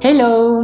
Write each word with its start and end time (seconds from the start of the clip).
Hello! 0.00 0.62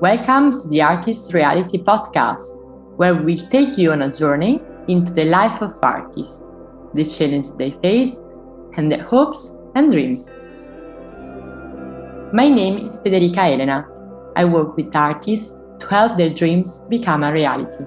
Welcome 0.00 0.58
to 0.58 0.68
the 0.70 0.82
Artist 0.82 1.32
Reality 1.32 1.78
Podcast, 1.78 2.58
where 2.96 3.14
we'll 3.14 3.46
take 3.48 3.78
you 3.78 3.92
on 3.92 4.02
a 4.02 4.10
journey 4.12 4.60
into 4.88 5.12
the 5.12 5.24
life 5.24 5.62
of 5.62 5.72
artists, 5.80 6.44
the 6.94 7.04
challenges 7.04 7.54
they 7.54 7.70
face, 7.80 8.24
and 8.76 8.90
their 8.90 9.04
hopes 9.04 9.56
and 9.76 9.92
dreams. 9.92 10.34
My 12.32 12.48
name 12.48 12.78
is 12.78 12.98
Federica 13.04 13.52
Elena. 13.52 13.86
I 14.34 14.44
work 14.44 14.76
with 14.76 14.96
artists 14.96 15.54
to 15.78 15.86
help 15.86 16.16
their 16.16 16.30
dreams 16.30 16.86
become 16.88 17.22
a 17.22 17.32
reality. 17.32 17.84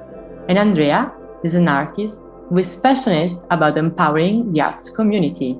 And 0.47 0.57
Andrea 0.57 1.11
is 1.43 1.55
an 1.55 1.67
artist 1.67 2.23
who 2.47 2.57
is 2.57 2.77
passionate 2.77 3.37
about 3.51 3.77
empowering 3.77 4.53
the 4.53 4.61
arts 4.61 4.89
community. 4.89 5.59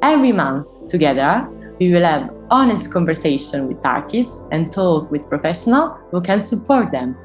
Every 0.00 0.32
month, 0.32 0.88
together, 0.88 1.46
we 1.78 1.92
will 1.92 2.04
have 2.04 2.30
honest 2.50 2.92
conversation 2.92 3.66
with 3.68 3.84
artists 3.84 4.44
and 4.52 4.72
talk 4.72 5.10
with 5.10 5.28
professionals 5.28 5.98
who 6.10 6.20
can 6.20 6.40
support 6.40 6.92
them. 6.92 7.16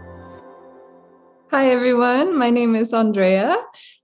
Hi, 1.51 1.69
everyone. 1.69 2.37
My 2.37 2.49
name 2.49 2.75
is 2.75 2.93
Andrea. 2.93 3.57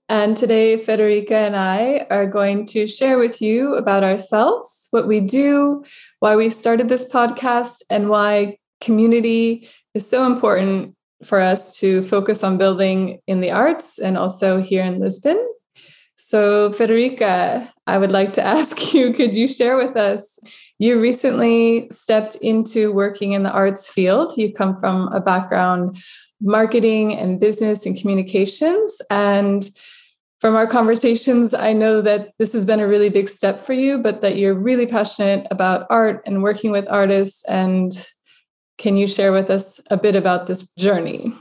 And 0.10 0.38
today, 0.38 0.76
Federica 0.76 1.32
and 1.32 1.56
I 1.56 2.06
are 2.10 2.26
going 2.26 2.66
to 2.68 2.88
share 2.88 3.18
with 3.18 3.42
you 3.42 3.76
about 3.76 4.04
ourselves, 4.04 4.88
what 4.92 5.08
we 5.08 5.20
do, 5.20 5.84
why 6.20 6.36
we 6.36 6.50
started 6.50 6.88
this 6.88 7.12
podcast, 7.12 7.82
and 7.90 8.10
why 8.10 8.58
community 8.80 9.68
is 9.94 10.08
so 10.08 10.26
important 10.26 10.96
for 11.24 11.40
us 11.40 11.80
to 11.80 12.06
focus 12.06 12.44
on 12.44 12.58
building 12.58 13.20
in 13.28 13.42
the 13.42 13.52
arts 13.52 13.98
and 13.98 14.18
also 14.18 14.62
here 14.62 14.84
in 14.84 15.00
Lisbon. 15.00 15.38
So, 16.18 16.72
Federica, 16.72 17.72
I 17.86 17.98
would 17.98 18.12
like 18.12 18.34
to 18.34 18.44
ask 18.56 18.94
you 18.94 19.14
could 19.14 19.36
you 19.36 19.48
share 19.48 19.78
with 19.78 19.96
us 19.96 20.40
you 20.80 21.02
recently 21.02 21.88
stepped 21.92 22.36
into 22.36 22.92
working 22.92 23.34
in 23.34 23.44
the 23.44 23.52
arts 23.52 23.90
field. 23.90 24.38
You 24.38 24.54
come 24.54 24.80
from 24.80 25.08
a 25.08 25.20
background 25.20 25.98
marketing 26.40 27.16
and 27.16 27.40
business 27.40 27.86
and 27.86 28.00
communications. 28.00 29.02
And 29.10 29.68
from 30.40 30.56
our 30.56 30.68
conversations, 30.68 31.56
I 31.56 31.74
know 31.74 32.02
that 32.02 32.30
this 32.38 32.54
has 32.54 32.64
been 32.64 32.80
a 32.80 32.88
really 32.88 33.10
big 33.10 33.28
step 33.28 33.66
for 33.66 33.74
you, 33.74 33.98
but 33.98 34.22
that 34.22 34.38
you're 34.38 34.54
really 34.54 34.86
passionate 34.86 35.48
about 35.50 35.88
art 35.90 36.22
and 36.28 36.44
working 36.44 36.70
with 36.72 36.88
artists. 36.88 37.44
And 37.46 37.92
can 38.78 38.98
you 38.98 39.08
share 39.08 39.32
with 39.32 39.50
us 39.50 39.82
a 39.90 39.98
bit 39.98 40.16
about 40.16 40.46
this 40.46 40.72
journey? 40.76 41.34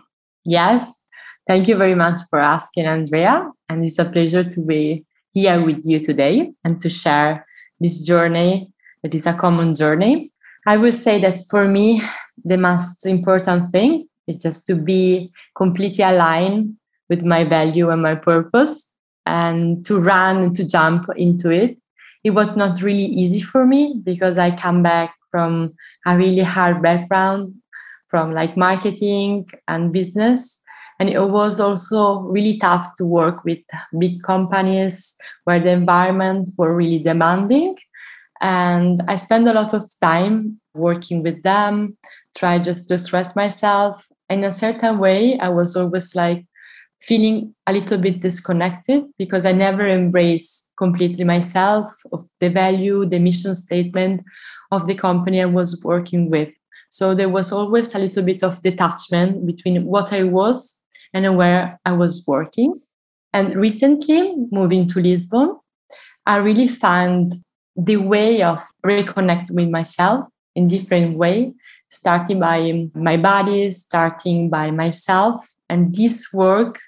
Yes. 0.47 0.99
Thank 1.47 1.69
you 1.69 1.77
very 1.77 1.95
much 1.95 2.21
for 2.29 2.41
asking, 2.41 2.87
Andrea. 2.87 3.51
And 3.69 3.85
it's 3.85 3.99
a 3.99 4.05
pleasure 4.05 4.43
to 4.43 4.65
be 4.65 5.05
here 5.33 5.63
with 5.63 5.83
you 5.85 5.99
today 5.99 6.53
and 6.65 6.81
to 6.81 6.89
share 6.89 7.47
this 7.81 8.05
journey 8.05 8.73
it 9.07 9.15
is 9.15 9.27
a 9.27 9.35
common 9.35 9.77
journey. 9.77 10.33
I 10.67 10.77
would 10.77 10.93
say 10.93 11.21
that 11.21 11.39
for 11.49 11.69
me, 11.69 12.01
the 12.45 12.59
most 12.59 13.07
important 13.07 13.71
thing 13.71 14.09
is 14.27 14.43
just 14.43 14.67
to 14.67 14.75
be 14.75 15.31
completely 15.55 16.03
aligned 16.03 16.75
with 17.09 17.25
my 17.25 17.45
value 17.45 17.91
and 17.91 18.03
my 18.03 18.17
purpose 18.17 18.91
and 19.25 19.85
to 19.85 20.01
run 20.01 20.43
and 20.43 20.57
to 20.57 20.67
jump 20.67 21.05
into 21.17 21.51
it. 21.51 21.81
It 22.25 22.31
was 22.31 22.57
not 22.57 22.83
really 22.83 23.05
easy 23.05 23.41
for 23.41 23.65
me 23.65 24.01
because 24.03 24.39
I 24.39 24.51
come 24.51 24.83
back 24.83 25.15
from 25.31 25.75
a 26.05 26.17
really 26.17 26.43
hard 26.43 26.83
background 26.83 27.55
from 28.09 28.35
like 28.35 28.57
marketing 28.57 29.49
and 29.69 29.93
business. 29.93 30.61
And 30.99 31.09
it 31.11 31.21
was 31.21 31.61
also 31.61 32.21
really 32.21 32.59
tough 32.59 32.95
to 32.97 33.05
work 33.05 33.45
with 33.45 33.59
big 33.99 34.23
companies 34.23 35.15
where 35.45 35.61
the 35.61 35.73
environment 35.73 36.51
were 36.57 36.75
really 36.75 36.99
demanding 36.99 37.77
and 38.41 39.03
I 39.09 39.17
spend 39.17 39.49
a 39.49 39.53
lot 39.53 39.73
of 39.75 39.89
time 40.01 40.61
working 40.75 41.23
with 41.23 41.43
them, 41.43 41.97
try 42.37 42.59
just 42.59 42.89
to 42.89 42.99
stress 42.99 43.35
myself. 43.35 44.07
In 44.29 44.45
a 44.45 44.53
certain 44.53 44.99
way, 44.99 45.39
I 45.39 45.49
was 45.49 45.77
always 45.77 46.15
like 46.15 46.45
feeling 47.01 47.55
a 47.67 47.73
little 47.73 47.99
bit 47.99 48.21
disconnected 48.21 49.05
because 49.19 49.47
I 49.47 49.53
never 49.53 49.87
embrace 49.87 50.69
completely 50.77 51.25
myself 51.25 51.87
of 52.13 52.25
the 52.41 52.51
value, 52.51 53.07
the 53.07 53.21
mission 53.21 53.55
statement 53.55 54.23
of 54.73 54.87
the 54.87 54.95
company 54.95 55.41
I 55.41 55.47
was 55.47 55.83
working 55.85 56.31
with. 56.31 56.51
So 56.91 57.15
there 57.15 57.29
was 57.29 57.53
always 57.53 57.95
a 57.95 57.99
little 57.99 58.23
bit 58.23 58.43
of 58.43 58.61
detachment 58.63 59.47
between 59.47 59.85
what 59.85 60.13
I 60.13 60.25
was 60.25 60.79
and 61.17 61.37
where 61.37 61.81
I 61.87 61.93
was 61.93 62.25
working. 62.27 62.81
And 63.33 63.57
recently, 63.57 64.35
moving 64.51 64.87
to 64.89 65.01
Lisbon, 65.01 65.59
I 66.27 66.37
really 66.37 66.69
found 66.69 67.33
the 67.75 67.97
way 67.97 68.43
of 68.43 68.61
reconnect 68.85 69.51
with 69.51 69.71
myself 69.71 70.27
in 70.55 70.69
different 70.69 71.17
way 71.17 71.53
starting 71.91 72.41
by 72.41 72.89
my 72.95 73.19
body 73.19 73.71
starting 73.71 74.49
by 74.49 74.71
myself 74.71 75.47
and 75.69 75.95
this 75.95 76.33
work 76.33 76.79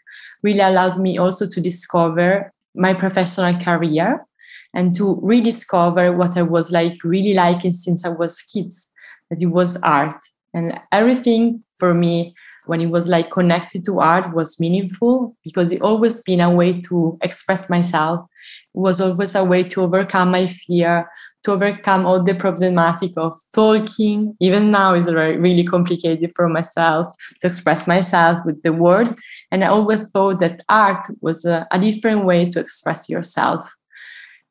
really 0.43 0.61
allowed 0.61 0.99
me 0.99 1.19
also 1.19 1.47
to 1.47 1.61
discover 1.61 2.51
my 2.75 2.95
professional 2.95 3.55
career 3.61 4.27
and 4.73 4.95
to 4.95 5.19
rediscover 5.23 6.11
what 6.11 6.39
i 6.39 6.43
was 6.43 6.73
like 6.73 6.97
really 7.05 7.35
liking 7.35 7.73
since 7.73 8.07
i 8.07 8.09
was 8.09 8.41
kids 8.41 8.91
that 9.29 9.43
it 9.43 9.49
was 9.49 9.77
art 9.83 10.25
and 10.55 10.81
everything 10.91 11.63
for 11.77 11.93
me 11.93 12.35
when 12.69 12.81
it 12.81 12.91
was 12.91 13.09
like 13.09 13.31
connected 13.31 13.85
to 13.85 14.01
art 14.01 14.35
was 14.35 14.61
meaningful 14.61 15.37
because 15.43 15.73
it 15.73 15.83
always 15.83 16.21
been 16.23 16.41
a 16.41 16.51
way 16.51 16.81
to 16.83 17.19
express 17.23 17.69
myself. 17.69 18.27
It 18.75 18.79
was 18.79 19.01
always 19.01 19.35
a 19.35 19.45
way 19.45 19.63
to 19.65 19.83
overcome 19.83 20.31
my 20.31 20.47
fear 20.47 21.09
to 21.45 21.53
overcome 21.53 22.05
all 22.05 22.23
the 22.23 22.35
problematic 22.35 23.13
of 23.17 23.35
talking. 23.55 24.37
Even 24.41 24.71
now 24.71 24.95
is 24.95 25.13
really 25.13 25.65
complicated 25.65 26.33
for 26.35 26.49
myself 26.49 27.09
to 27.41 27.47
express 27.47 27.87
myself 27.87 28.39
with 28.45 28.63
the 28.63 28.73
word. 28.73 29.17
And 29.51 29.65
i 29.65 29.69
always 29.69 30.03
thought 30.13 30.41
that 30.41 30.63
art 30.69 31.07
was 31.21 31.45
a, 31.45 31.67
a 31.71 31.79
different 31.79 32.25
way 32.25 32.51
to 32.51 32.61
express 32.61 33.09
yourself. 33.09 33.73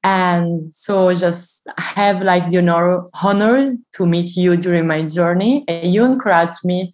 And 0.04 0.74
so 0.74 1.14
just 1.14 1.68
have 1.78 2.22
like 2.22 2.50
the 2.50 2.60
honor, 2.60 3.04
honor 3.22 3.76
to 3.94 4.06
meet 4.06 4.36
you 4.36 4.56
during 4.56 4.88
my 4.88 5.04
journey. 5.04 5.66
And 5.68 5.94
you 5.94 6.06
encouraged 6.06 6.64
me 6.64 6.94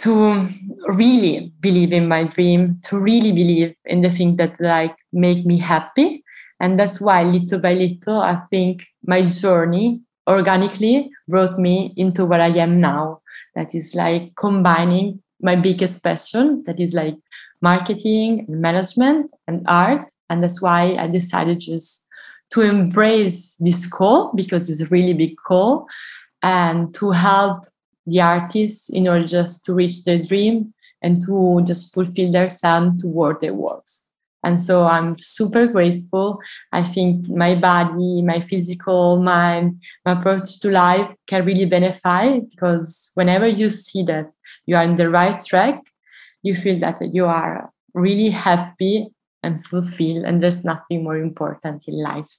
to 0.00 0.46
really 0.86 1.52
believe 1.60 1.92
in 1.92 2.06
my 2.06 2.24
dream 2.24 2.80
to 2.84 2.98
really 2.98 3.32
believe 3.32 3.74
in 3.84 4.02
the 4.02 4.10
thing 4.10 4.36
that 4.36 4.60
like 4.60 4.96
make 5.12 5.44
me 5.44 5.58
happy. 5.58 6.24
And 6.60 6.78
that's 6.78 7.00
why 7.00 7.22
little 7.22 7.60
by 7.60 7.74
little 7.74 8.20
i 8.20 8.36
think 8.50 8.82
my 9.04 9.22
journey 9.22 10.00
organically 10.28 11.10
brought 11.26 11.58
me 11.58 11.92
into 11.96 12.24
where 12.24 12.40
i 12.40 12.48
am 12.48 12.80
now. 12.80 13.20
That 13.54 13.74
is 13.74 13.94
like 13.94 14.34
combining 14.36 15.22
my 15.40 15.56
biggest 15.56 16.02
passion 16.02 16.62
that 16.66 16.80
is 16.80 16.94
like 16.94 17.16
marketing 17.60 18.44
and 18.48 18.60
management 18.60 19.30
and 19.46 19.64
art. 19.66 20.08
And 20.30 20.42
that's 20.42 20.62
why 20.62 20.94
i 20.98 21.08
decided 21.08 21.60
just 21.60 22.04
to 22.50 22.62
embrace 22.62 23.56
this 23.56 23.86
call 23.86 24.32
because 24.34 24.70
it's 24.70 24.80
a 24.80 24.94
really 24.94 25.12
big 25.12 25.36
call 25.36 25.86
and 26.42 26.94
to 26.94 27.10
help 27.10 27.64
the 28.08 28.20
artists 28.20 28.88
in 28.88 29.08
order 29.08 29.24
just 29.24 29.64
to 29.64 29.74
reach 29.74 30.04
their 30.04 30.18
dream 30.18 30.72
and 31.02 31.20
to 31.26 31.62
just 31.64 31.94
fulfill 31.94 32.32
their 32.32 32.48
self 32.48 32.96
toward 32.98 33.40
their 33.40 33.54
works. 33.54 34.04
And 34.44 34.60
so 34.60 34.86
I'm 34.86 35.18
super 35.18 35.66
grateful. 35.66 36.40
I 36.72 36.82
think 36.82 37.28
my 37.28 37.54
body, 37.54 38.22
my 38.22 38.40
physical 38.40 39.20
mind, 39.20 39.82
my 40.06 40.12
approach 40.12 40.60
to 40.60 40.70
life 40.70 41.08
can 41.26 41.44
really 41.44 41.64
benefit 41.66 42.48
because 42.50 43.10
whenever 43.14 43.46
you 43.46 43.68
see 43.68 44.04
that 44.04 44.30
you 44.66 44.76
are 44.76 44.84
in 44.84 44.96
the 44.96 45.10
right 45.10 45.40
track, 45.44 45.82
you 46.42 46.54
feel 46.54 46.78
that 46.78 46.98
you 47.12 47.26
are 47.26 47.70
really 47.94 48.30
happy 48.30 49.08
and 49.42 49.64
fulfilled, 49.64 50.24
and 50.24 50.42
there's 50.42 50.64
nothing 50.64 51.04
more 51.04 51.16
important 51.16 51.86
in 51.86 52.02
life 52.02 52.38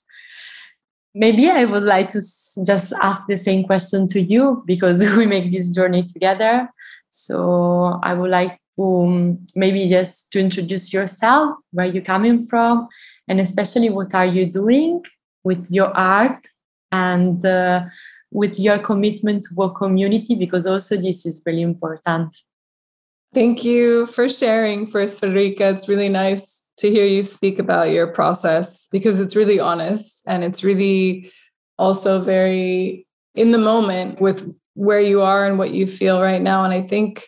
maybe 1.14 1.50
I 1.50 1.66
would 1.66 1.84
like 1.84 2.10
to 2.10 2.20
just 2.66 2.94
ask 3.02 3.28
the 3.28 3.38
same 3.38 3.64
question 3.64 4.08
to 4.10 4.22
you 4.22 4.64
because 4.66 5.02
we 5.18 5.26
make 5.26 5.52
this 5.52 5.74
journey 5.74 6.04
together. 6.04 6.70
So 7.10 8.00
I 8.04 8.14
would 8.14 8.30
like 8.30 8.60
to 8.78 8.84
um, 8.84 9.48
maybe 9.56 9.90
just 9.90 10.32
to 10.32 10.40
introduce 10.40 10.94
yourself, 10.94 11.56
where 11.72 11.88
you're 11.88 12.04
coming 12.04 12.46
from, 12.46 12.88
and 13.28 13.40
especially 13.40 13.90
what 13.90 14.16
are 14.16 14.26
you 14.26 14.46
doing 14.46 15.04
with 15.44 15.68
your 15.70 15.96
art 15.98 16.48
and 16.92 17.46
uh, 17.46 17.84
with 18.32 18.60
your 18.60 18.78
commitment 18.80 19.46
to 19.46 19.64
a 19.64 19.72
community, 19.74 20.36
because 20.36 20.66
also 20.66 20.96
this 20.96 21.26
is 21.26 21.42
really 21.46 21.62
important. 21.62 22.36
Thank 23.34 23.64
you 23.64 24.06
for 24.08 24.28
sharing 24.28 24.88
first, 24.88 25.22
Federica. 25.22 25.74
It's 25.74 25.88
really 25.88 26.10
nice 26.10 26.66
to 26.80 26.90
hear 26.90 27.06
you 27.06 27.22
speak 27.22 27.60
about 27.60 27.92
your 27.92 28.08
process 28.08 28.88
because 28.92 29.20
it's 29.20 29.36
really 29.36 29.60
honest 29.60 30.24
and 30.28 30.44
it's 30.44 30.64
really 30.64 31.32
also 31.78 32.22
very 32.22 33.06
in 33.36 33.52
the 33.52 33.58
moment 33.58 34.20
with 34.20 34.54
where 34.74 35.02
you 35.02 35.22
are 35.22 35.46
and 35.46 35.58
what 35.58 35.74
you 35.74 35.86
feel 35.86 36.22
right 36.22 36.42
now. 36.42 36.64
And 36.64 36.74
I 36.74 36.82
think 36.82 37.28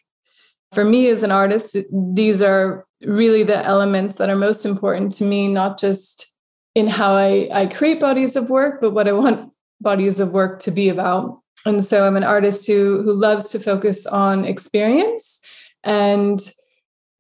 for 0.72 0.86
me 0.86 1.10
as 1.10 1.24
an 1.24 1.32
artist, 1.32 1.76
these 1.92 2.42
are 2.42 2.86
really 3.02 3.44
the 3.44 3.66
elements 3.66 4.16
that 4.16 4.30
are 4.30 4.36
most 4.36 4.66
important 4.66 5.12
to 5.14 5.26
me, 5.26 5.48
not 5.48 5.78
just 5.78 6.34
in 6.76 6.88
how 6.88 7.14
I, 7.14 7.50
I 7.52 7.68
create 7.68 8.00
bodies 8.00 8.36
of 8.36 8.50
work, 8.50 8.80
but 8.80 8.92
what 8.92 9.08
I 9.08 9.12
want 9.12 9.52
bodies 9.82 10.20
of 10.20 10.32
work 10.32 10.60
to 10.60 10.72
be 10.72 10.90
about. 10.90 11.42
and 11.66 11.84
so 11.84 12.08
I'm 12.08 12.16
an 12.16 12.24
artist 12.24 12.68
who 12.68 13.02
who 13.04 13.14
loves 13.14 13.50
to 13.52 13.60
focus 13.60 14.06
on 14.06 14.46
experience 14.46 15.44
and 15.84 16.40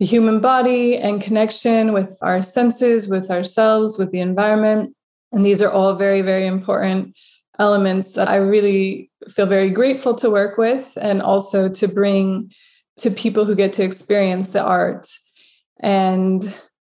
the 0.01 0.07
human 0.07 0.39
body 0.39 0.97
and 0.97 1.21
connection 1.21 1.93
with 1.93 2.17
our 2.23 2.41
senses, 2.41 3.07
with 3.07 3.29
ourselves, 3.29 3.99
with 3.99 4.09
the 4.09 4.19
environment. 4.19 4.95
And 5.31 5.45
these 5.45 5.61
are 5.61 5.71
all 5.71 5.93
very, 5.93 6.23
very 6.23 6.47
important 6.47 7.15
elements 7.59 8.13
that 8.13 8.27
I 8.27 8.37
really 8.37 9.11
feel 9.29 9.45
very 9.45 9.69
grateful 9.69 10.15
to 10.15 10.31
work 10.31 10.57
with 10.57 10.97
and 10.99 11.21
also 11.21 11.69
to 11.69 11.87
bring 11.87 12.51
to 12.97 13.11
people 13.11 13.45
who 13.45 13.53
get 13.53 13.73
to 13.73 13.83
experience 13.83 14.53
the 14.53 14.63
art. 14.63 15.07
And 15.81 16.43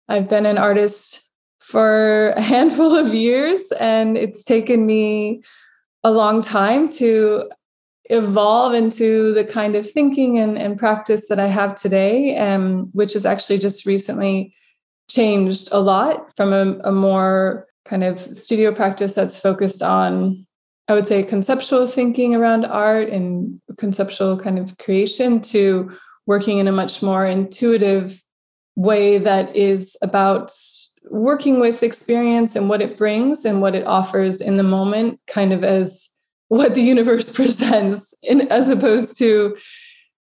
I've 0.09 0.27
been 0.27 0.47
an 0.47 0.57
artist 0.57 1.29
for 1.59 2.29
a 2.29 2.41
handful 2.41 2.95
of 2.95 3.13
years, 3.13 3.71
and 3.79 4.17
it's 4.17 4.43
taken 4.43 4.83
me 4.87 5.43
a 6.03 6.09
long 6.09 6.41
time 6.41 6.89
to 6.97 7.51
evolve 8.09 8.73
into 8.73 9.33
the 9.33 9.43
kind 9.43 9.75
of 9.75 9.89
thinking 9.89 10.37
and, 10.37 10.57
and 10.57 10.77
practice 10.77 11.27
that 11.27 11.39
I 11.39 11.47
have 11.47 11.75
today, 11.75 12.37
um, 12.37 12.89
which 12.93 13.13
has 13.13 13.25
actually 13.25 13.57
just 13.57 13.85
recently 13.85 14.53
changed 15.09 15.69
a 15.71 15.79
lot 15.79 16.35
from 16.35 16.53
a, 16.53 16.79
a 16.83 16.91
more 16.91 17.67
kind 17.85 18.03
of 18.03 18.19
studio 18.19 18.73
practice 18.73 19.13
that's 19.13 19.39
focused 19.39 19.83
on 19.83 20.45
I 20.87 20.93
would 20.93 21.07
say 21.07 21.23
conceptual 21.23 21.87
thinking 21.87 22.35
around 22.35 22.65
art 22.65 23.09
and 23.09 23.59
conceptual 23.77 24.37
kind 24.39 24.59
of 24.59 24.77
creation 24.77 25.41
to 25.41 25.91
working 26.27 26.59
in 26.59 26.67
a 26.67 26.71
much 26.71 27.01
more 27.01 27.25
intuitive 27.25 28.21
way 28.75 29.17
that 29.17 29.55
is 29.55 29.97
about 30.03 30.51
working 31.09 31.59
with 31.59 31.81
experience 31.81 32.55
and 32.55 32.69
what 32.69 32.81
it 32.81 32.97
brings 32.97 33.45
and 33.45 33.61
what 33.61 33.73
it 33.75 33.87
offers 33.87 34.41
in 34.41 34.57
the 34.57 34.63
moment, 34.63 35.19
kind 35.27 35.53
of 35.53 35.63
as 35.63 36.09
what 36.47 36.75
the 36.75 36.81
universe 36.81 37.31
presents, 37.35 38.13
in, 38.23 38.41
as 38.51 38.69
opposed 38.69 39.17
to 39.19 39.57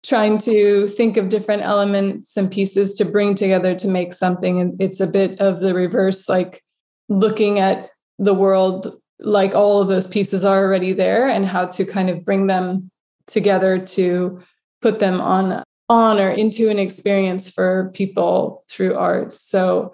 trying 0.05 0.37
to 0.37 0.87
think 0.87 1.17
of 1.17 1.29
different 1.29 1.61
elements 1.61 2.37
and 2.37 2.51
pieces 2.51 2.95
to 2.95 3.05
bring 3.05 3.35
together 3.35 3.75
to 3.75 3.87
make 3.87 4.13
something. 4.13 4.59
And 4.59 4.81
it's 4.81 5.01
a 5.01 5.07
bit 5.07 5.39
of 5.41 5.59
the 5.59 5.73
reverse, 5.73 6.29
like 6.29 6.63
looking 7.09 7.59
at 7.59 7.89
the 8.17 8.33
world 8.33 8.99
like 9.19 9.53
all 9.53 9.81
of 9.81 9.87
those 9.87 10.07
pieces 10.07 10.45
are 10.45 10.63
already 10.63 10.93
there 10.93 11.27
and 11.27 11.45
how 11.45 11.65
to 11.65 11.85
kind 11.85 12.09
of 12.09 12.23
bring 12.23 12.47
them 12.47 12.89
together 13.27 13.77
to 13.77 14.41
put 14.81 14.99
them 14.99 15.19
on 15.19 15.63
on 15.89 16.19
or 16.19 16.29
into 16.29 16.69
an 16.69 16.77
experience 16.77 17.49
for 17.49 17.91
people 17.95 18.63
through 18.69 18.95
art. 18.95 19.33
So 19.33 19.93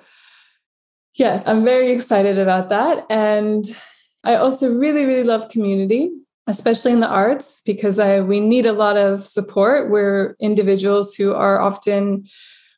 yes, 1.14 1.48
I'm 1.48 1.64
very 1.64 1.92
excited 1.92 2.38
about 2.38 2.70
that 2.70 3.06
and 3.10 3.66
I 4.26 4.36
also 4.36 4.76
really, 4.76 5.06
really 5.06 5.24
love 5.24 5.50
community, 5.50 6.12
especially 6.48 6.92
in 6.92 7.00
the 7.00 7.08
arts, 7.08 7.62
because 7.66 8.00
I, 8.00 8.22
we 8.22 8.40
need 8.40 8.66
a 8.66 8.74
lot 8.74 8.98
of 8.98 9.26
support. 9.26 9.92
We're 9.92 10.36
individuals 10.40 11.16
who 11.16 11.34
are 11.34 11.62
often 11.62 12.26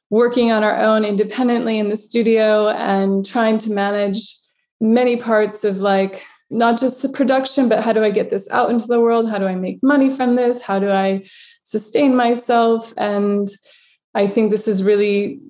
working 0.09 0.51
on 0.51 0.63
our 0.63 0.77
own 0.77 1.05
independently 1.05 1.79
in 1.79 1.89
the 1.89 1.97
studio 1.97 2.69
and 2.69 3.25
trying 3.25 3.57
to 3.59 3.71
manage 3.71 4.35
many 4.79 5.17
parts 5.17 5.63
of 5.63 5.77
like 5.77 6.23
not 6.49 6.79
just 6.79 7.01
the 7.01 7.09
production, 7.09 7.67
but 7.67 7.83
how 7.83 7.91
do 7.91 8.03
I 8.03 8.11
get 8.11 8.29
this 8.29 8.49
out 8.51 8.69
into 8.69 8.87
the 8.87 9.01
world? 9.01 9.29
How 9.29 9.37
do 9.37 9.45
I 9.45 9.55
make 9.55 9.81
money 9.81 10.09
from 10.09 10.35
this? 10.35 10.61
How 10.61 10.79
do 10.79 10.89
I 10.89 11.25
sustain 11.63 12.15
myself? 12.15 12.93
And 12.97 13.47
I 14.15 14.27
think 14.27 14.51
this 14.51 14.67
is 14.67 14.83
really 14.83 15.41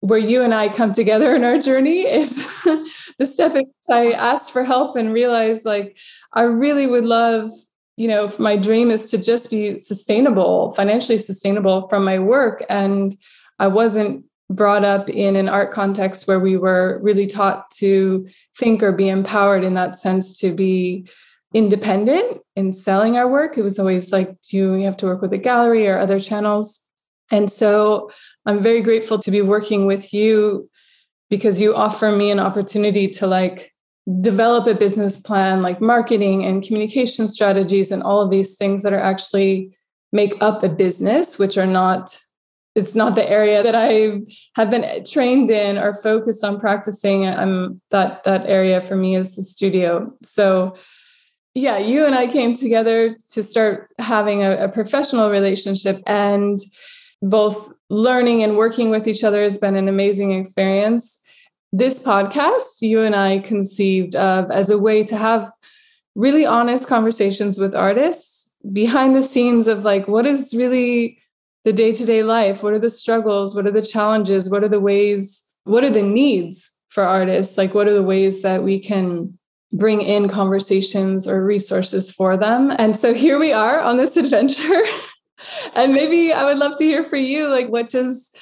where 0.00 0.18
you 0.18 0.42
and 0.42 0.54
I 0.54 0.68
come 0.68 0.92
together 0.92 1.34
in 1.34 1.44
our 1.44 1.58
journey 1.58 2.06
is 2.06 2.46
the 3.18 3.26
step 3.26 3.52
in 3.52 3.66
which 3.66 3.90
I 3.90 4.12
asked 4.12 4.52
for 4.52 4.62
help 4.62 4.96
and 4.96 5.12
realized 5.12 5.64
like 5.64 5.96
I 6.32 6.42
really 6.42 6.86
would 6.86 7.04
love, 7.04 7.50
you 7.96 8.06
know, 8.06 8.30
my 8.38 8.56
dream 8.56 8.90
is 8.90 9.10
to 9.10 9.18
just 9.18 9.50
be 9.50 9.76
sustainable, 9.76 10.72
financially 10.72 11.18
sustainable 11.18 11.88
from 11.88 12.04
my 12.04 12.18
work. 12.18 12.64
And 12.68 13.16
I 13.58 13.66
wasn't 13.66 14.24
brought 14.50 14.84
up 14.84 15.10
in 15.10 15.36
an 15.36 15.48
art 15.48 15.72
context 15.72 16.26
where 16.26 16.40
we 16.40 16.56
were 16.56 17.00
really 17.02 17.26
taught 17.26 17.70
to 17.70 18.26
think 18.56 18.82
or 18.82 18.92
be 18.92 19.08
empowered 19.08 19.64
in 19.64 19.74
that 19.74 19.96
sense 19.96 20.38
to 20.40 20.52
be 20.52 21.06
independent 21.54 22.40
in 22.56 22.72
selling 22.72 23.16
our 23.16 23.28
work. 23.28 23.58
It 23.58 23.62
was 23.62 23.78
always 23.78 24.12
like, 24.12 24.34
you, 24.50 24.74
you 24.74 24.84
have 24.84 24.96
to 24.98 25.06
work 25.06 25.20
with 25.20 25.32
a 25.32 25.38
gallery 25.38 25.88
or 25.88 25.98
other 25.98 26.20
channels. 26.20 26.88
And 27.30 27.50
so 27.50 28.10
I'm 28.48 28.62
very 28.62 28.80
grateful 28.80 29.18
to 29.18 29.30
be 29.30 29.42
working 29.42 29.84
with 29.84 30.14
you 30.14 30.70
because 31.28 31.60
you 31.60 31.74
offer 31.74 32.10
me 32.10 32.30
an 32.30 32.40
opportunity 32.40 33.06
to 33.06 33.26
like 33.26 33.74
develop 34.22 34.66
a 34.66 34.74
business 34.74 35.20
plan 35.20 35.60
like 35.60 35.82
marketing 35.82 36.46
and 36.46 36.64
communication 36.64 37.28
strategies 37.28 37.92
and 37.92 38.02
all 38.02 38.22
of 38.22 38.30
these 38.30 38.56
things 38.56 38.82
that 38.82 38.94
are 38.94 39.00
actually 39.00 39.76
make 40.12 40.34
up 40.40 40.64
a 40.64 40.68
business 40.70 41.38
which 41.38 41.58
are 41.58 41.66
not 41.66 42.18
it's 42.74 42.94
not 42.94 43.16
the 43.16 43.28
area 43.28 43.62
that 43.62 43.74
I 43.74 44.20
have 44.54 44.70
been 44.70 45.04
trained 45.04 45.50
in 45.50 45.76
or 45.76 45.92
focused 45.92 46.44
on 46.44 46.60
practicing. 46.60 47.26
I'm 47.26 47.80
that 47.90 48.22
that 48.24 48.46
area 48.46 48.80
for 48.80 48.96
me 48.96 49.16
is 49.16 49.36
the 49.36 49.42
studio. 49.42 50.14
So 50.22 50.74
yeah, 51.54 51.76
you 51.76 52.06
and 52.06 52.14
I 52.14 52.28
came 52.28 52.54
together 52.54 53.16
to 53.32 53.42
start 53.42 53.90
having 53.98 54.42
a, 54.42 54.52
a 54.64 54.68
professional 54.68 55.28
relationship 55.28 56.00
and 56.06 56.58
both 57.20 57.72
learning 57.90 58.42
and 58.42 58.56
working 58.56 58.90
with 58.90 59.08
each 59.08 59.24
other 59.24 59.42
has 59.42 59.58
been 59.58 59.76
an 59.76 59.88
amazing 59.88 60.32
experience. 60.32 61.22
This 61.72 62.02
podcast, 62.02 62.80
you 62.80 63.00
and 63.00 63.14
I 63.14 63.40
conceived 63.40 64.16
of 64.16 64.50
as 64.50 64.70
a 64.70 64.78
way 64.78 65.04
to 65.04 65.16
have 65.16 65.50
really 66.14 66.44
honest 66.44 66.88
conversations 66.88 67.58
with 67.58 67.74
artists 67.74 68.56
behind 68.72 69.14
the 69.14 69.22
scenes 69.22 69.68
of 69.68 69.84
like 69.84 70.08
what 70.08 70.26
is 70.26 70.54
really 70.54 71.18
the 71.64 71.72
day-to-day 71.72 72.22
life? 72.22 72.62
What 72.62 72.72
are 72.72 72.78
the 72.78 72.90
struggles? 72.90 73.54
What 73.54 73.66
are 73.66 73.70
the 73.70 73.82
challenges? 73.82 74.50
What 74.50 74.64
are 74.64 74.68
the 74.68 74.80
ways 74.80 75.44
what 75.64 75.84
are 75.84 75.90
the 75.90 76.02
needs 76.02 76.80
for 76.88 77.04
artists? 77.04 77.58
Like 77.58 77.74
what 77.74 77.86
are 77.86 77.92
the 77.92 78.02
ways 78.02 78.40
that 78.40 78.62
we 78.62 78.80
can 78.80 79.38
bring 79.70 80.00
in 80.00 80.28
conversations 80.28 81.28
or 81.28 81.44
resources 81.44 82.10
for 82.10 82.38
them? 82.38 82.72
And 82.78 82.96
so 82.96 83.12
here 83.12 83.38
we 83.38 83.52
are 83.52 83.78
on 83.78 83.98
this 83.98 84.16
adventure 84.22 84.82
and 85.74 85.92
maybe 85.92 86.32
I 86.32 86.44
would 86.44 86.58
love 86.58 86.76
to 86.78 86.84
hear 86.84 87.04
for 87.04 87.16
you 87.16 87.48
like 87.48 87.68
what 87.68 87.88
does 87.88 88.32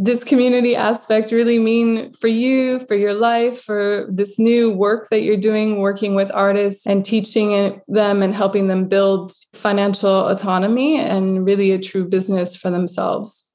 this 0.00 0.22
community 0.22 0.76
aspect 0.76 1.32
really 1.32 1.58
mean 1.58 2.12
for 2.12 2.28
you, 2.28 2.78
for 2.78 2.94
your 2.94 3.14
life, 3.14 3.60
for 3.60 4.06
this 4.08 4.38
new 4.38 4.70
work 4.70 5.08
that 5.10 5.22
you're 5.22 5.36
doing, 5.36 5.80
working 5.80 6.14
with 6.14 6.30
artists 6.32 6.86
and 6.86 7.04
teaching 7.04 7.80
them 7.88 8.22
and 8.22 8.32
helping 8.32 8.68
them 8.68 8.86
build 8.86 9.32
financial 9.54 10.28
autonomy 10.28 11.00
and 11.00 11.44
really 11.44 11.72
a 11.72 11.80
true 11.80 12.08
business 12.08 12.54
for 12.54 12.70
themselves? 12.70 13.52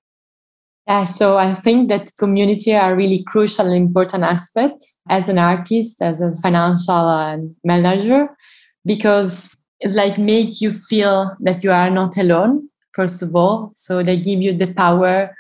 Yeah, 0.85 1.05
so 1.05 1.37
I 1.37 1.53
think 1.53 1.87
that 1.87 2.11
community 2.19 2.75
are 2.75 2.93
really 2.93 3.23
crucial 3.23 3.67
and 3.67 3.75
important 3.75 4.25
aspect 4.25 4.85
as 5.09 5.29
an 5.29 5.39
artist, 5.39 6.01
as 6.01 6.19
a 6.19 6.35
financial 6.41 6.93
um, 6.93 7.55
manager, 7.63 8.27
because 8.85 9.55
it's 9.79 9.95
like 9.95 10.17
make 10.17 10.59
you 10.59 10.73
feel 10.73 11.37
that 11.39 11.63
you 11.63 11.71
are 11.71 11.89
not 11.89 12.17
alone 12.17 12.67
first 12.93 13.21
of 13.21 13.35
all. 13.35 13.71
So 13.73 14.03
they 14.03 14.17
give 14.17 14.41
you 14.41 14.53
the 14.53 14.73
power 14.73 15.35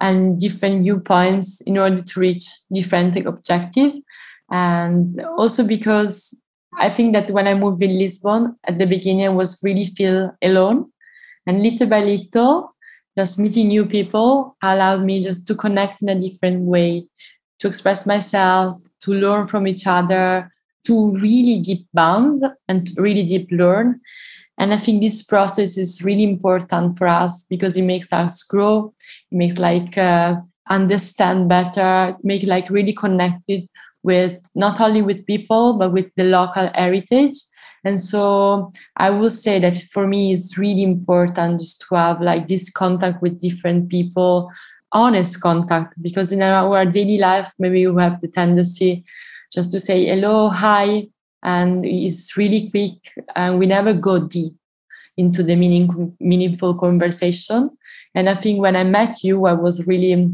and 0.00 0.38
different 0.38 0.82
viewpoints 0.82 1.60
in 1.62 1.78
order 1.78 2.02
to 2.02 2.20
reach 2.20 2.44
different 2.72 3.16
objective. 3.26 3.92
And 4.50 5.20
also 5.38 5.66
because 5.66 6.34
I 6.78 6.88
think 6.88 7.12
that 7.12 7.30
when 7.30 7.46
I 7.46 7.54
moved 7.54 7.82
in 7.82 7.98
Lisbon 7.98 8.56
at 8.64 8.78
the 8.78 8.86
beginning, 8.86 9.26
I 9.26 9.30
was 9.30 9.60
really 9.62 9.86
feel 9.86 10.34
alone. 10.42 10.90
And 11.46 11.62
little 11.62 11.86
by 11.86 12.00
little, 12.02 12.74
just 13.16 13.38
meeting 13.38 13.68
new 13.68 13.84
people 13.84 14.56
allowed 14.62 15.04
me 15.04 15.22
just 15.22 15.46
to 15.48 15.54
connect 15.54 16.02
in 16.02 16.08
a 16.08 16.18
different 16.18 16.62
way, 16.62 17.06
to 17.58 17.68
express 17.68 18.06
myself, 18.06 18.80
to 19.02 19.12
learn 19.12 19.46
from 19.46 19.66
each 19.66 19.86
other, 19.86 20.50
to 20.86 21.12
really 21.18 21.58
deep 21.58 21.86
bond 21.92 22.44
and 22.68 22.88
really 22.96 23.24
deep 23.24 23.48
learn. 23.50 24.00
And 24.58 24.72
I 24.72 24.76
think 24.76 25.02
this 25.02 25.22
process 25.22 25.78
is 25.78 26.04
really 26.04 26.24
important 26.24 26.96
for 26.98 27.08
us 27.08 27.44
because 27.48 27.76
it 27.76 27.82
makes 27.82 28.12
us 28.12 28.42
grow. 28.42 28.94
It 29.30 29.36
makes 29.36 29.58
like 29.58 29.96
uh, 29.96 30.36
understand 30.70 31.48
better, 31.48 32.16
make 32.22 32.42
like 32.44 32.70
really 32.70 32.92
connected 32.92 33.68
with 34.02 34.38
not 34.54 34.80
only 34.80 35.00
with 35.02 35.26
people 35.26 35.74
but 35.74 35.92
with 35.92 36.10
the 36.16 36.24
local 36.24 36.70
heritage. 36.74 37.36
And 37.84 38.00
so 38.00 38.70
I 38.96 39.10
will 39.10 39.30
say 39.30 39.58
that 39.58 39.74
for 39.76 40.06
me 40.06 40.32
it's 40.32 40.58
really 40.58 40.82
important 40.82 41.60
just 41.60 41.84
to 41.88 41.96
have 41.96 42.20
like 42.20 42.46
this 42.46 42.70
contact 42.70 43.22
with 43.22 43.40
different 43.40 43.88
people, 43.88 44.50
honest 44.92 45.40
contact, 45.40 46.00
because 46.00 46.32
in 46.32 46.42
our 46.42 46.84
daily 46.84 47.18
life 47.18 47.50
maybe 47.58 47.86
we 47.86 48.02
have 48.02 48.20
the 48.20 48.28
tendency 48.28 49.04
just 49.52 49.70
to 49.72 49.80
say 49.80 50.06
hello, 50.06 50.48
hi, 50.48 51.08
and 51.42 51.84
it's 51.84 52.36
really 52.36 52.70
quick 52.70 52.94
and 53.34 53.58
we 53.58 53.66
never 53.66 53.92
go 53.92 54.18
deep 54.18 54.54
into 55.16 55.42
the 55.42 55.56
meaning, 55.56 56.16
meaningful 56.20 56.74
conversation. 56.74 57.70
And 58.14 58.28
i 58.28 58.34
think 58.34 58.60
when 58.60 58.76
i 58.76 58.84
met 58.84 59.22
you 59.22 59.46
i 59.46 59.52
was 59.52 59.86
really 59.86 60.30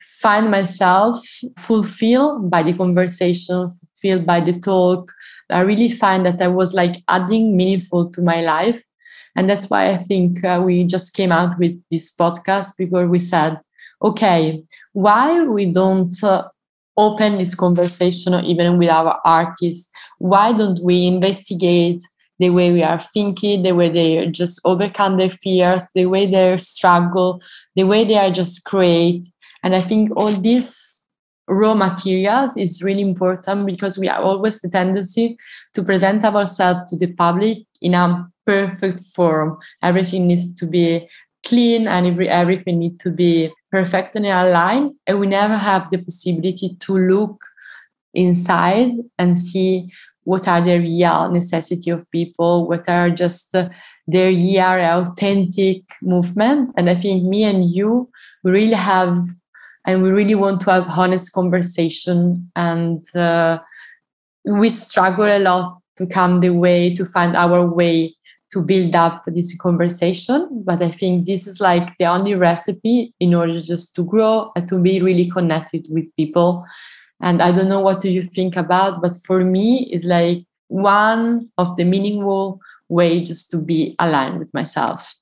find 0.00 0.50
myself 0.50 1.16
fulfilled 1.58 2.50
by 2.50 2.62
the 2.62 2.72
conversation 2.72 3.70
fulfilled 3.70 4.26
by 4.26 4.40
the 4.40 4.52
talk. 4.52 5.12
I 5.50 5.60
really 5.60 5.88
find 5.88 6.24
that 6.26 6.40
i 6.40 6.48
was 6.48 6.74
like 6.74 6.96
adding 7.08 7.56
meaningful 7.56 8.10
to 8.10 8.22
my 8.22 8.40
life. 8.40 8.82
And 9.36 9.48
that's 9.48 9.70
why 9.70 9.90
I 9.90 9.96
think 9.96 10.44
uh, 10.44 10.60
we 10.64 10.84
just 10.84 11.14
came 11.14 11.32
out 11.32 11.58
with 11.58 11.80
this 11.90 12.14
podcast 12.14 12.72
because 12.76 13.08
we 13.08 13.18
said, 13.18 13.60
okay, 14.02 14.64
why 14.92 15.42
we 15.42 15.66
don't 15.66 16.12
uh, 16.24 16.48
open 17.00 17.38
this 17.38 17.54
conversation 17.54 18.34
even 18.44 18.78
with 18.78 18.90
our 18.90 19.18
artists? 19.24 19.90
Why 20.18 20.52
don't 20.52 20.80
we 20.82 21.06
investigate 21.06 22.02
the 22.38 22.50
way 22.50 22.72
we 22.72 22.82
are 22.82 23.00
thinking, 23.00 23.62
the 23.62 23.72
way 23.72 23.88
they 23.88 24.26
just 24.26 24.60
overcome 24.64 25.16
their 25.16 25.30
fears, 25.30 25.84
the 25.94 26.06
way 26.06 26.26
they 26.26 26.58
struggle, 26.58 27.40
the 27.74 27.84
way 27.84 28.04
they 28.04 28.18
are 28.18 28.30
just 28.30 28.64
create? 28.64 29.26
And 29.62 29.74
I 29.74 29.80
think 29.80 30.10
all 30.16 30.30
these 30.30 31.04
raw 31.48 31.74
materials 31.74 32.56
is 32.56 32.82
really 32.82 33.02
important 33.02 33.66
because 33.66 33.98
we 33.98 34.06
have 34.06 34.22
always 34.22 34.60
the 34.60 34.68
tendency 34.68 35.36
to 35.74 35.82
present 35.82 36.24
ourselves 36.24 36.84
to 36.86 36.96
the 36.96 37.12
public 37.14 37.58
in 37.80 37.94
a 37.94 38.28
perfect 38.46 39.00
form. 39.14 39.58
Everything 39.82 40.26
needs 40.26 40.54
to 40.54 40.66
be 40.66 41.08
clean 41.46 41.88
and 41.88 42.06
every, 42.06 42.28
everything 42.28 42.78
needs 42.78 43.02
to 43.02 43.10
be 43.10 43.52
perfect 43.70 44.16
and 44.16 44.26
aligned. 44.26 44.92
And 45.06 45.20
we 45.20 45.26
never 45.26 45.56
have 45.56 45.90
the 45.90 45.98
possibility 45.98 46.76
to 46.80 46.96
look 46.96 47.42
inside 48.14 48.92
and 49.18 49.36
see 49.36 49.92
what 50.24 50.46
are 50.46 50.60
the 50.60 50.78
real 50.78 51.30
necessity 51.30 51.90
of 51.90 52.10
people, 52.10 52.68
what 52.68 52.88
are 52.88 53.10
just 53.10 53.52
their 54.06 54.30
real 54.30 55.00
authentic 55.02 55.82
movement. 56.02 56.72
And 56.76 56.90
I 56.90 56.94
think 56.94 57.24
me 57.24 57.44
and 57.44 57.72
you, 57.72 58.08
we 58.44 58.50
really 58.50 58.74
have 58.74 59.18
and 59.86 60.02
we 60.02 60.10
really 60.10 60.34
want 60.34 60.60
to 60.60 60.72
have 60.72 60.90
honest 60.96 61.32
conversation 61.32 62.50
and 62.54 63.04
uh, 63.16 63.58
we 64.44 64.68
struggle 64.68 65.24
a 65.24 65.38
lot 65.38 65.80
to 65.96 66.06
come 66.06 66.40
the 66.40 66.50
way 66.50 66.92
to 66.92 67.04
find 67.04 67.36
our 67.36 67.66
way 67.66 68.14
to 68.52 68.62
build 68.62 68.94
up 68.94 69.22
this 69.26 69.56
conversation 69.56 70.48
but 70.64 70.82
i 70.82 70.90
think 70.90 71.26
this 71.26 71.46
is 71.46 71.60
like 71.60 71.96
the 71.98 72.04
only 72.04 72.34
recipe 72.34 73.14
in 73.20 73.34
order 73.34 73.60
just 73.60 73.94
to 73.94 74.04
grow 74.04 74.50
and 74.56 74.68
to 74.68 74.78
be 74.78 75.00
really 75.00 75.28
connected 75.28 75.86
with 75.90 76.04
people 76.16 76.64
and 77.20 77.42
i 77.42 77.52
don't 77.52 77.68
know 77.68 77.80
what 77.80 78.00
do 78.00 78.10
you 78.10 78.22
think 78.22 78.56
about 78.56 79.00
but 79.02 79.12
for 79.24 79.44
me 79.44 79.88
it's 79.92 80.06
like 80.06 80.44
one 80.68 81.48
of 81.58 81.76
the 81.76 81.84
meaningful 81.84 82.60
way 82.88 83.20
just 83.20 83.50
to 83.50 83.58
be 83.58 83.94
aligned 83.98 84.38
with 84.38 84.52
myself 84.52 85.14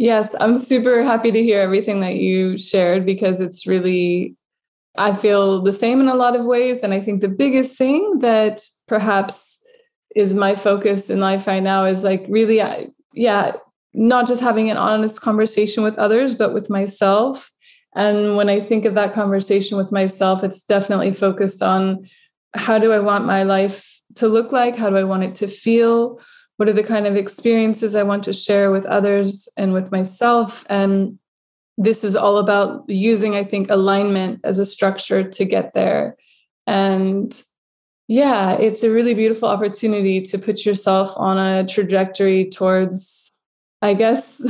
Yes, 0.00 0.34
I'm 0.40 0.56
super 0.56 1.02
happy 1.02 1.30
to 1.30 1.42
hear 1.42 1.60
everything 1.60 2.00
that 2.00 2.14
you 2.14 2.56
shared 2.56 3.04
because 3.04 3.42
it's 3.42 3.66
really, 3.66 4.34
I 4.96 5.12
feel 5.12 5.60
the 5.60 5.74
same 5.74 6.00
in 6.00 6.08
a 6.08 6.14
lot 6.14 6.34
of 6.34 6.46
ways. 6.46 6.82
And 6.82 6.94
I 6.94 7.02
think 7.02 7.20
the 7.20 7.28
biggest 7.28 7.76
thing 7.76 8.20
that 8.20 8.62
perhaps 8.88 9.59
is 10.16 10.34
my 10.34 10.54
focus 10.54 11.10
in 11.10 11.20
life 11.20 11.46
right 11.46 11.62
now 11.62 11.84
is 11.84 12.04
like 12.04 12.24
really, 12.28 12.60
I, 12.60 12.88
yeah, 13.14 13.52
not 13.94 14.26
just 14.26 14.42
having 14.42 14.70
an 14.70 14.76
honest 14.76 15.20
conversation 15.20 15.82
with 15.82 15.96
others, 15.96 16.34
but 16.34 16.54
with 16.54 16.70
myself. 16.70 17.50
And 17.96 18.36
when 18.36 18.48
I 18.48 18.60
think 18.60 18.84
of 18.84 18.94
that 18.94 19.14
conversation 19.14 19.76
with 19.76 19.92
myself, 19.92 20.44
it's 20.44 20.64
definitely 20.64 21.12
focused 21.12 21.62
on 21.62 22.08
how 22.54 22.78
do 22.78 22.92
I 22.92 23.00
want 23.00 23.24
my 23.26 23.42
life 23.42 24.00
to 24.16 24.28
look 24.28 24.52
like? 24.52 24.76
How 24.76 24.90
do 24.90 24.96
I 24.96 25.04
want 25.04 25.24
it 25.24 25.34
to 25.36 25.48
feel? 25.48 26.20
what 26.60 26.68
are 26.68 26.74
the 26.74 26.82
kind 26.82 27.06
of 27.06 27.16
experiences 27.16 27.94
I 27.94 28.02
want 28.02 28.22
to 28.24 28.34
share 28.34 28.70
with 28.70 28.84
others 28.84 29.48
and 29.56 29.72
with 29.72 29.90
myself. 29.90 30.62
And 30.68 31.18
this 31.78 32.04
is 32.04 32.14
all 32.14 32.36
about 32.36 32.84
using, 32.86 33.34
I 33.34 33.44
think, 33.44 33.70
alignment 33.70 34.40
as 34.44 34.58
a 34.58 34.66
structure 34.66 35.26
to 35.26 35.44
get 35.46 35.72
there. 35.72 36.18
And 36.66 37.32
yeah, 38.10 38.56
it's 38.58 38.82
a 38.82 38.90
really 38.90 39.14
beautiful 39.14 39.48
opportunity 39.48 40.20
to 40.20 40.36
put 40.36 40.66
yourself 40.66 41.12
on 41.14 41.38
a 41.38 41.64
trajectory 41.64 42.50
towards, 42.50 43.32
I 43.82 43.94
guess, 43.94 44.42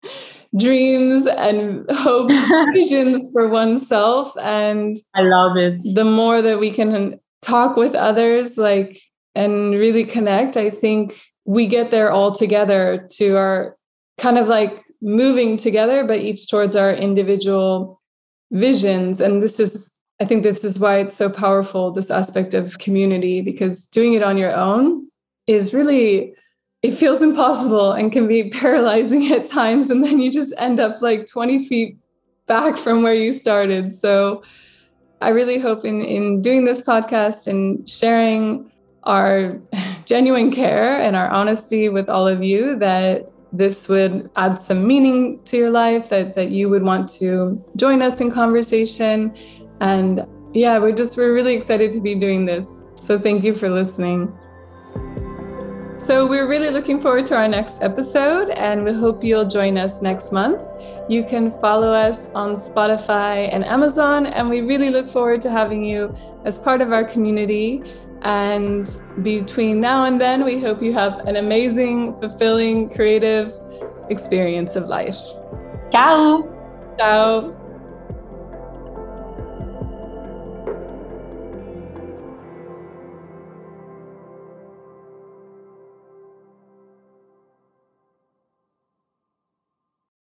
dreams 0.58 1.28
and 1.28 1.88
hopes, 1.88 2.34
visions 2.74 3.30
for 3.30 3.48
oneself. 3.48 4.32
And 4.40 4.96
I 5.14 5.22
love 5.22 5.56
it. 5.56 5.94
The 5.94 6.04
more 6.04 6.42
that 6.42 6.58
we 6.58 6.72
can 6.72 7.20
talk 7.42 7.76
with 7.76 7.94
others, 7.94 8.58
like, 8.58 8.98
and 9.36 9.74
really 9.74 10.02
connect, 10.02 10.56
I 10.56 10.68
think 10.68 11.16
we 11.44 11.68
get 11.68 11.92
there 11.92 12.10
all 12.10 12.34
together 12.34 13.06
to 13.18 13.36
our 13.36 13.76
kind 14.18 14.36
of 14.36 14.48
like 14.48 14.82
moving 15.00 15.56
together, 15.56 16.02
but 16.02 16.18
each 16.18 16.48
towards 16.48 16.74
our 16.74 16.92
individual 16.92 18.02
visions. 18.50 19.20
And 19.20 19.40
this 19.40 19.60
is, 19.60 19.95
I 20.20 20.24
think, 20.24 20.42
this 20.42 20.64
is 20.64 20.80
why 20.80 20.98
it's 20.98 21.14
so 21.14 21.28
powerful 21.28 21.90
this 21.90 22.10
aspect 22.10 22.54
of 22.54 22.78
community, 22.78 23.42
because 23.42 23.86
doing 23.86 24.14
it 24.14 24.22
on 24.22 24.38
your 24.38 24.54
own 24.54 25.08
is 25.46 25.74
really, 25.74 26.34
it 26.82 26.92
feels 26.92 27.22
impossible 27.22 27.92
and 27.92 28.12
can 28.12 28.26
be 28.26 28.48
paralyzing 28.60 29.30
at 29.32 29.44
times. 29.44 29.90
And 29.90 30.02
then 30.02 30.18
you 30.18 30.30
just 30.30 30.54
end 30.58 30.80
up 30.80 31.02
like 31.02 31.26
20 31.26 31.66
feet 31.66 31.98
back 32.46 32.76
from 32.76 33.02
where 33.02 33.14
you 33.14 33.32
started. 33.32 33.92
So 33.92 34.42
I 35.20 35.30
really 35.30 35.58
hope 35.58 35.84
in, 35.84 36.02
in 36.02 36.42
doing 36.42 36.64
this 36.64 36.82
podcast 36.82 37.46
and 37.46 37.88
sharing 37.88 38.70
our 39.02 39.58
genuine 40.04 40.50
care 40.50 41.00
and 41.00 41.16
our 41.16 41.28
honesty 41.28 41.88
with 41.88 42.08
all 42.08 42.26
of 42.26 42.42
you 42.42 42.76
that 42.76 43.30
this 43.52 43.88
would 43.88 44.28
add 44.36 44.58
some 44.58 44.86
meaning 44.86 45.42
to 45.44 45.56
your 45.56 45.70
life, 45.70 46.08
that, 46.10 46.34
that 46.34 46.50
you 46.50 46.68
would 46.68 46.82
want 46.82 47.08
to 47.08 47.62
join 47.76 48.02
us 48.02 48.20
in 48.20 48.30
conversation. 48.30 49.34
And 49.80 50.26
yeah, 50.52 50.78
we're 50.78 50.92
just, 50.92 51.16
we're 51.16 51.34
really 51.34 51.54
excited 51.54 51.90
to 51.92 52.00
be 52.00 52.14
doing 52.14 52.44
this. 52.44 52.86
So 52.96 53.18
thank 53.18 53.44
you 53.44 53.54
for 53.54 53.68
listening. 53.68 54.32
So, 55.98 56.26
we're 56.26 56.46
really 56.46 56.68
looking 56.68 57.00
forward 57.00 57.24
to 57.26 57.36
our 57.36 57.48
next 57.48 57.82
episode 57.82 58.50
and 58.50 58.84
we 58.84 58.92
hope 58.92 59.24
you'll 59.24 59.48
join 59.48 59.78
us 59.78 60.02
next 60.02 60.30
month. 60.30 60.62
You 61.08 61.24
can 61.24 61.50
follow 61.50 61.90
us 61.92 62.30
on 62.32 62.52
Spotify 62.52 63.48
and 63.50 63.64
Amazon, 63.64 64.26
and 64.26 64.50
we 64.50 64.60
really 64.60 64.90
look 64.90 65.08
forward 65.08 65.40
to 65.40 65.50
having 65.50 65.82
you 65.82 66.14
as 66.44 66.58
part 66.58 66.82
of 66.82 66.92
our 66.92 67.02
community. 67.02 67.82
And 68.22 68.86
between 69.22 69.80
now 69.80 70.04
and 70.04 70.20
then, 70.20 70.44
we 70.44 70.60
hope 70.60 70.82
you 70.82 70.92
have 70.92 71.26
an 71.26 71.36
amazing, 71.36 72.14
fulfilling, 72.20 72.90
creative 72.90 73.52
experience 74.10 74.76
of 74.76 74.88
life. 74.88 75.18
Ciao. 75.90 76.46
Ciao. 76.98 77.65